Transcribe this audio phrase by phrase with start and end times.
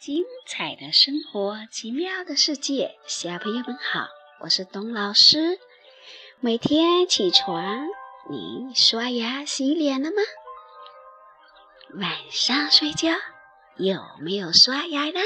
[0.00, 4.08] 精彩的生活，奇妙的世界，小朋友们好，
[4.40, 5.58] 我是董老师。
[6.40, 7.86] 每天起床，
[8.30, 10.16] 你刷牙洗脸了吗？
[12.00, 13.10] 晚上睡觉
[13.76, 15.20] 有没有刷牙呢？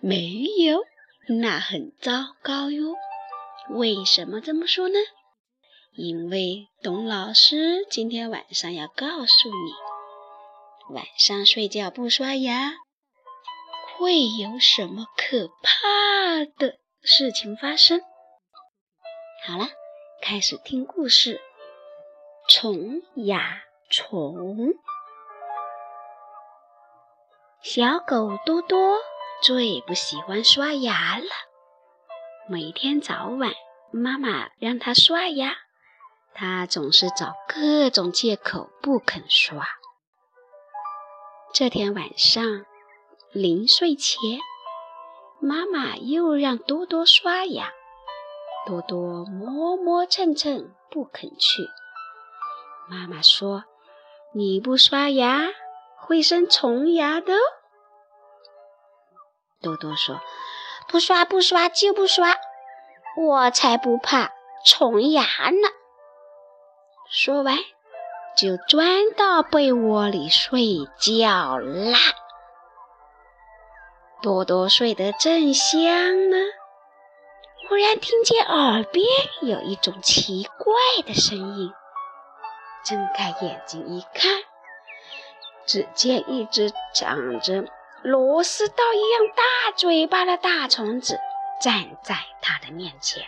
[0.00, 0.84] 没有，
[1.28, 2.96] 那很糟糕哟。
[3.70, 4.96] 为什么这么说呢？
[5.94, 12.72] 因为董老师今天晚上要告诉你，晚上睡觉不刷牙。
[14.02, 18.00] 会有什么可怕的事情发生？
[19.46, 19.68] 好了，
[20.20, 21.40] 开始听故事。
[22.48, 23.62] 虫牙
[23.92, 24.74] 虫，
[27.62, 28.98] 小狗多多
[29.40, 31.30] 最不喜欢刷牙了。
[32.48, 33.52] 每天早晚，
[33.92, 35.54] 妈妈让它刷牙，
[36.34, 39.64] 它总是找各种借口不肯刷。
[41.54, 42.66] 这天晚上。
[43.32, 44.20] 临睡前，
[45.40, 47.72] 妈妈又让多多刷牙，
[48.66, 51.62] 多多磨磨蹭蹭不肯去。
[52.90, 53.64] 妈妈说
[54.36, 55.48] ：“你不刷牙
[55.96, 57.32] 会生虫牙的。”
[59.62, 60.20] 多多说
[60.88, 62.36] ：“不刷不刷就不刷，
[63.16, 64.30] 我才不怕
[64.66, 65.68] 虫牙呢。”
[67.10, 67.56] 说完，
[68.36, 71.96] 就钻到被窝里睡觉啦。
[74.22, 76.36] 多多睡得正香呢，
[77.68, 79.04] 忽然听见耳边
[79.40, 81.72] 有一种奇怪的声音。
[82.84, 84.30] 睁开眼睛一看，
[85.66, 87.64] 只见一只长着
[88.02, 91.18] 螺丝刀一样大嘴巴的大虫子
[91.60, 93.24] 站在他的面前。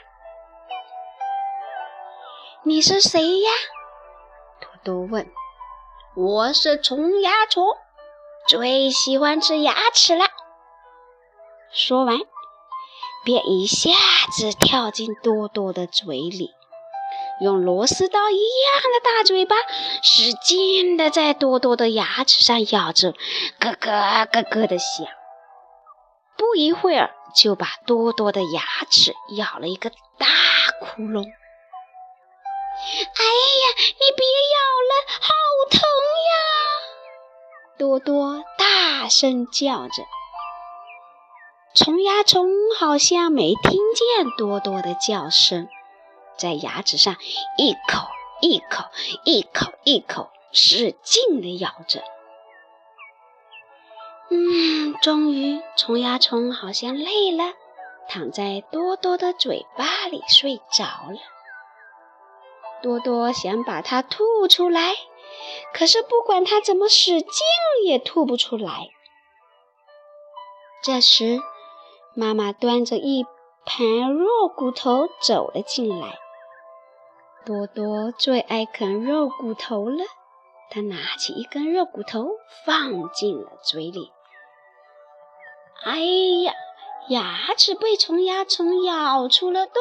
[2.62, 3.50] “你是谁呀？”
[4.62, 5.26] 多多问。
[6.14, 7.76] “我是虫牙虫，
[8.46, 10.26] 最喜欢吃牙齿了。”
[11.74, 12.20] 说完，
[13.24, 13.90] 便一下
[14.32, 16.52] 子跳进多多的嘴里，
[17.40, 19.56] 用螺丝刀一样的大嘴巴
[20.00, 23.10] 使劲的在多多的牙齿上咬着，
[23.58, 25.08] 咯咯咯咯的响。
[26.36, 29.96] 不一会儿，就把多多的牙齿咬了一个大
[30.80, 31.24] 窟窿。
[31.24, 31.26] 哎
[32.84, 34.24] 呀，你别
[34.54, 34.56] 咬
[34.90, 35.28] 了，好
[35.70, 35.82] 疼呀！
[37.78, 40.04] 多多大声叫着。
[41.84, 45.68] 虫牙虫好像没听见多多的叫声，
[46.38, 47.14] 在牙齿上
[47.58, 48.08] 一口
[48.40, 48.86] 一口、
[49.22, 52.02] 一口一口使劲地咬着。
[54.30, 57.52] 嗯，终于，虫牙虫好像累了，
[58.08, 61.18] 躺在多多的嘴巴里睡着了。
[62.82, 64.94] 多多想把它吐出来，
[65.74, 67.30] 可是不管它怎么使劲，
[67.84, 68.88] 也吐不出来。
[70.82, 71.40] 这时，
[72.14, 73.26] 妈妈端着一
[73.64, 76.18] 盘肉骨头走了进来。
[77.44, 80.04] 多多最爱啃肉骨头了，
[80.70, 82.28] 他拿起一根肉骨头
[82.64, 84.12] 放进了嘴里。
[85.84, 85.98] 哎
[86.44, 86.54] 呀，
[87.08, 89.74] 牙齿被虫牙虫咬出了洞，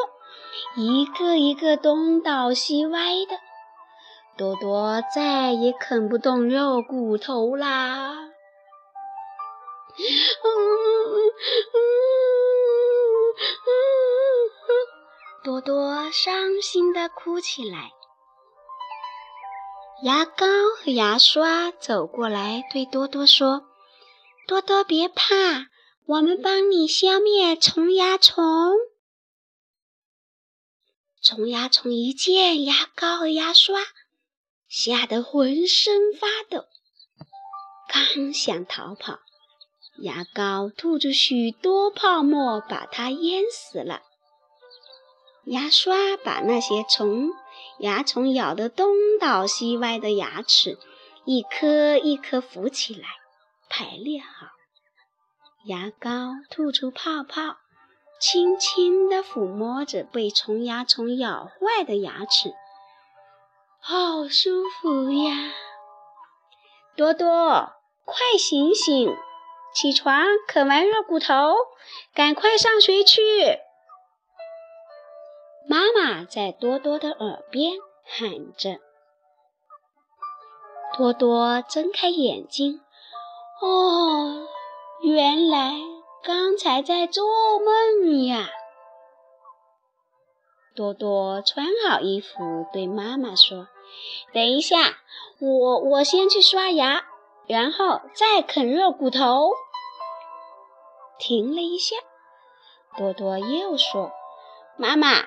[0.76, 3.38] 一个一个东倒西歪的。
[4.36, 8.23] 多多再也啃不动肉骨头啦。
[15.44, 17.92] 多多伤心地哭起来。
[20.02, 20.46] 牙膏
[20.76, 23.66] 和牙刷走过来，对多多说
[24.48, 25.68] ：“多多别怕，
[26.06, 28.72] 我们帮你消灭虫牙虫。”
[31.22, 33.80] 虫牙虫一见牙膏和牙刷，
[34.68, 36.66] 吓得浑身发抖，
[37.88, 39.20] 刚想逃跑，
[39.98, 44.02] 牙膏吐出许多泡沫，把它淹死了。
[45.44, 47.30] 牙刷把那些虫
[47.78, 48.88] 牙虫咬得东
[49.20, 50.78] 倒西歪的牙齿，
[51.24, 53.08] 一颗一颗浮起来，
[53.68, 54.48] 排列好。
[55.66, 57.56] 牙膏吐出泡泡，
[58.20, 62.52] 轻轻地抚摸着被虫牙虫咬坏的牙齿，
[63.80, 65.52] 好舒服呀！
[66.96, 67.72] 多多，
[68.04, 69.14] 快醒醒，
[69.74, 71.54] 起床，啃完肉骨头，
[72.14, 73.20] 赶快上学去。
[75.68, 77.72] 妈妈在多多的耳边
[78.04, 78.78] 喊着
[80.96, 82.80] ：“多多，睁开眼睛！
[83.60, 84.46] 哦，
[85.02, 85.74] 原来
[86.22, 87.24] 刚才在做
[87.58, 88.50] 梦呀！”
[90.76, 93.68] 多多穿好衣服，对妈妈说
[94.32, 94.98] ：“等一下，
[95.40, 97.04] 我我先去刷牙，
[97.46, 99.50] 然后再啃肉骨头。”
[101.18, 101.96] 停了一下。
[102.96, 104.12] 多多又说
[104.78, 105.26] ：“妈妈，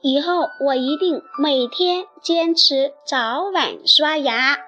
[0.00, 4.58] 以后我一定每天坚持早晚刷牙。”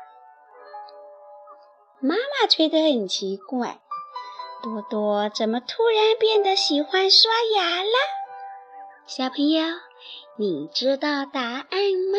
[2.00, 3.80] 妈妈觉得很奇怪，
[4.62, 7.90] 多多怎么突然变得喜欢刷牙了？
[9.06, 9.64] 小朋友，
[10.36, 12.18] 你知道答案吗？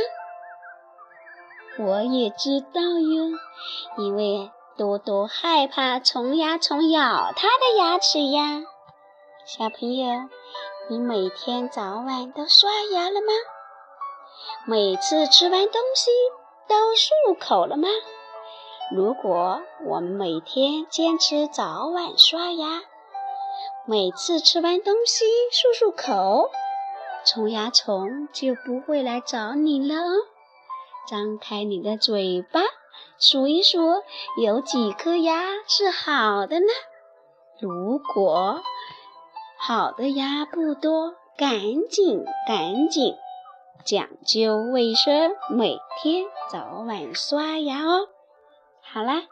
[1.78, 3.38] 我也知道哟，
[3.98, 8.64] 因为多多害怕虫牙虫咬他的牙齿呀。
[9.46, 10.30] 小朋友，
[10.90, 13.28] 你每天早晚都刷牙了吗？
[14.66, 16.12] 每次吃完东西
[16.70, 17.90] 都漱口了吗？
[18.96, 22.84] 如果我们每天坚持早晚刷牙，
[23.86, 26.50] 每次吃完东西漱漱口，
[27.26, 29.96] 虫牙虫就不会来找你了。
[31.08, 32.62] 张开你的嘴巴，
[33.20, 33.80] 数一数
[34.42, 36.66] 有几颗牙是好的呢？
[37.60, 38.62] 如果
[39.58, 43.16] 好的牙不多，赶紧赶紧
[43.86, 48.08] 讲究卫生，每天早晚刷牙哦。
[48.82, 49.24] 好啦，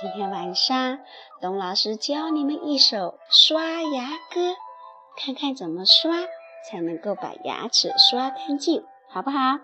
[0.00, 0.98] 今天晚上
[1.40, 4.54] 董老师教你们一首刷牙歌，
[5.16, 6.14] 看看怎么刷
[6.68, 9.58] 才能够把牙齿刷干净，好不好？